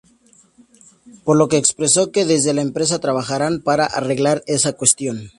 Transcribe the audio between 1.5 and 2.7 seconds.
expresó que desde la